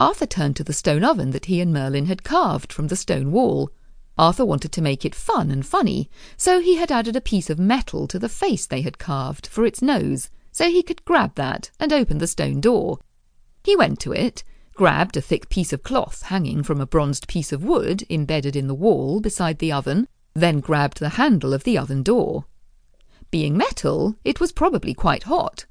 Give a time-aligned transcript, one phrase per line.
[0.00, 3.32] Arthur turned to the stone oven that he and Merlin had carved from the stone
[3.32, 3.70] wall.
[4.16, 7.58] Arthur wanted to make it fun and funny, so he had added a piece of
[7.58, 11.70] metal to the face they had carved for its nose, so he could grab that
[11.78, 12.98] and open the stone door.
[13.62, 14.42] He went to it,
[14.72, 18.68] grabbed a thick piece of cloth hanging from a bronzed piece of wood embedded in
[18.68, 22.46] the wall beside the oven, then grabbed the handle of the oven door.
[23.30, 25.66] Being metal, it was probably quite hot.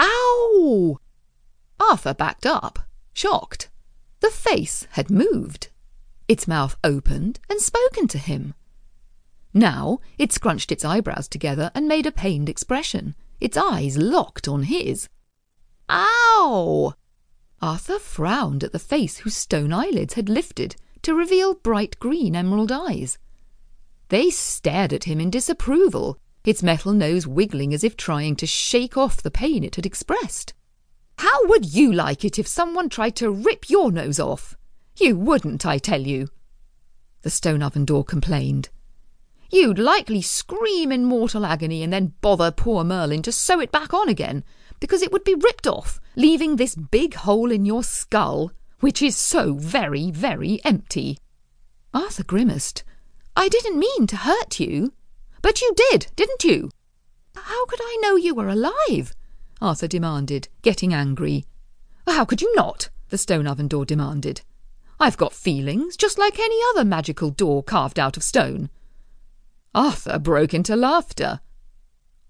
[0.00, 0.98] Ow!
[1.78, 2.80] Arthur backed up,
[3.18, 3.68] shocked.
[4.20, 5.70] The face had moved.
[6.28, 8.54] Its mouth opened and spoken to him.
[9.52, 14.62] Now it scrunched its eyebrows together and made a pained expression, its eyes locked on
[14.64, 15.08] his.
[15.88, 16.94] Ow!
[17.60, 22.70] Arthur frowned at the face whose stone eyelids had lifted to reveal bright green emerald
[22.70, 23.18] eyes.
[24.10, 28.96] They stared at him in disapproval, its metal nose wiggling as if trying to shake
[28.96, 30.54] off the pain it had expressed.
[31.18, 34.56] How would you like it if someone tried to rip your nose off?
[34.96, 36.28] You wouldn't, I tell you.
[37.22, 38.68] The stone oven door complained.
[39.50, 43.92] You'd likely scream in mortal agony and then bother poor Merlin to sew it back
[43.92, 44.44] on again,
[44.78, 49.16] because it would be ripped off, leaving this big hole in your skull, which is
[49.16, 51.18] so very, very empty.
[51.92, 52.84] Arthur grimaced.
[53.34, 54.92] I didn't mean to hurt you.
[55.42, 56.70] But you did, didn't you?
[57.34, 59.14] How could I know you were alive?
[59.60, 61.44] Arthur demanded, getting angry.
[62.06, 62.90] Oh, how could you not?
[63.08, 64.42] the stone oven door demanded.
[65.00, 68.70] I've got feelings, just like any other magical door carved out of stone.
[69.74, 71.40] Arthur broke into laughter.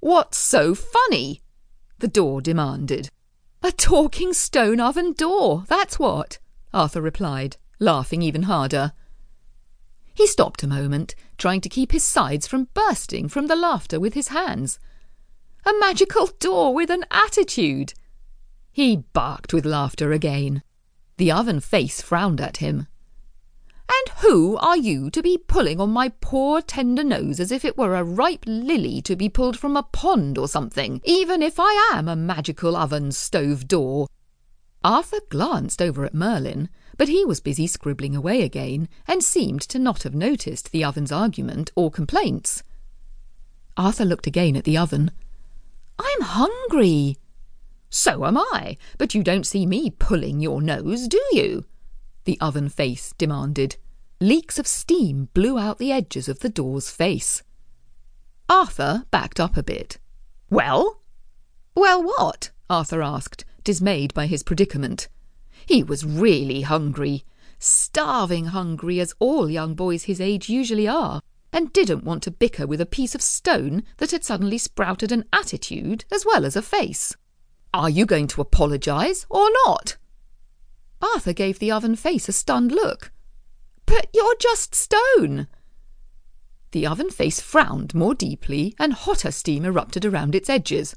[0.01, 1.43] What's so funny?
[1.99, 3.11] the door demanded.
[3.63, 6.39] A talking stone oven door, that's what,
[6.73, 8.93] Arthur replied, laughing even harder.
[10.15, 14.15] He stopped a moment, trying to keep his sides from bursting from the laughter with
[14.15, 14.79] his hands.
[15.69, 17.93] A magical door with an attitude!
[18.73, 20.63] He barked with laughter again.
[21.19, 22.87] The oven face frowned at him.
[23.87, 27.77] And who are you to be pulling on my poor tender nose as if it
[27.77, 31.91] were a ripe lily to be pulled from a pond or something, even if I
[31.93, 34.09] am a magical oven stove door?
[34.83, 39.79] Arthur glanced over at Merlin, but he was busy scribbling away again, and seemed to
[39.79, 42.63] not have noticed the oven's argument or complaints.
[43.77, 45.11] Arthur looked again at the oven.
[45.99, 47.17] I'm hungry,
[47.91, 51.65] so am I, but you don't see me pulling your nose, do you?
[52.25, 53.77] The oven face demanded.
[54.21, 57.43] Leaks of steam blew out the edges of the door's face.
[58.49, 59.99] Arthur backed up a bit.
[60.51, 61.01] Well?
[61.75, 62.51] Well, what?
[62.69, 65.09] Arthur asked, dismayed by his predicament.
[65.67, 67.25] He was really hungry,
[67.59, 71.23] starving hungry as all young boys his age usually are,
[71.53, 75.25] and didn't want to bicker with a piece of stone that had suddenly sprouted an
[75.33, 77.17] attitude as well as a face.
[77.73, 79.97] Are you going to apologise or not?
[81.01, 83.13] Arthur gave the oven face a stunned look.
[83.87, 85.47] But you're just stone.
[86.73, 90.95] The oven face frowned more deeply, and hotter steam erupted around its edges.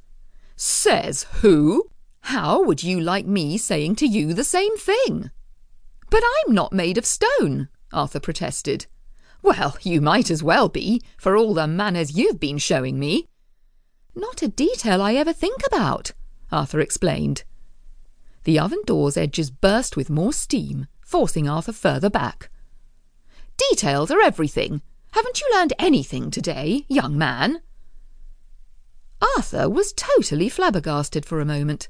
[0.56, 1.90] Says who?
[2.26, 5.32] How would you like me saying to you the same thing?
[6.10, 8.86] But I'm not made of stone, Arthur protested.
[9.42, 13.28] Well, you might as well be, for all the manners you've been showing me.
[14.16, 16.12] Not a detail I ever think about,
[16.52, 17.44] Arthur explained.
[18.44, 22.50] The oven door's edges burst with more steam, forcing Arthur further back.
[23.70, 24.82] Details are everything.
[25.12, 27.62] Haven't you learned anything today, young man?
[29.38, 31.90] Arthur was totally flabbergasted for a moment,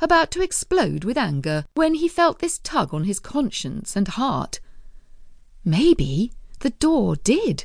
[0.00, 4.58] about to explode with anger when he felt this tug on his conscience and heart.
[5.64, 7.64] Maybe the door did,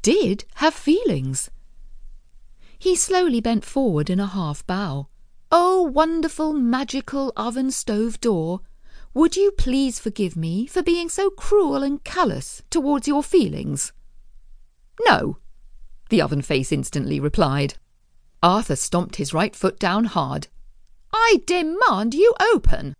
[0.00, 1.50] did have feelings.
[2.78, 5.08] He slowly bent forward in a half bow.
[5.50, 8.60] Oh, wonderful, magical oven stove door,
[9.12, 13.92] would you please forgive me for being so cruel and callous towards your feelings?
[15.04, 15.38] No,
[16.08, 17.74] the oven face instantly replied.
[18.40, 20.46] Arthur stomped his right foot down hard.
[21.12, 22.94] I demand you open.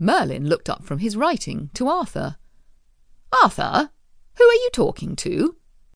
[0.00, 2.36] Merlin looked up from his writing to Arthur.
[3.42, 3.90] Arthur,
[4.36, 5.56] who are you talking to?